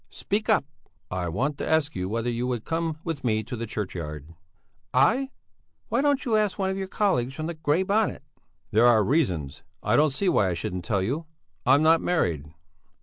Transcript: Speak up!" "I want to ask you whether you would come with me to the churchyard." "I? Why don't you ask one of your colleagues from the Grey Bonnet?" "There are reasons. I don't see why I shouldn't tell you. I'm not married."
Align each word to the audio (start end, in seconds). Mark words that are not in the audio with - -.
Speak 0.09 0.49
up!" 0.49 0.65
"I 1.11 1.29
want 1.29 1.59
to 1.59 1.69
ask 1.69 1.95
you 1.95 2.09
whether 2.09 2.27
you 2.31 2.47
would 2.47 2.65
come 2.65 2.97
with 3.03 3.23
me 3.23 3.43
to 3.43 3.55
the 3.55 3.67
churchyard." 3.67 4.33
"I? 4.95 5.29
Why 5.89 6.01
don't 6.01 6.25
you 6.25 6.35
ask 6.35 6.57
one 6.57 6.71
of 6.71 6.77
your 6.79 6.87
colleagues 6.87 7.35
from 7.35 7.45
the 7.45 7.53
Grey 7.53 7.83
Bonnet?" 7.83 8.23
"There 8.71 8.87
are 8.87 9.03
reasons. 9.03 9.61
I 9.83 9.95
don't 9.95 10.09
see 10.09 10.27
why 10.27 10.49
I 10.49 10.55
shouldn't 10.55 10.85
tell 10.85 11.03
you. 11.03 11.27
I'm 11.67 11.83
not 11.83 12.01
married." 12.01 12.51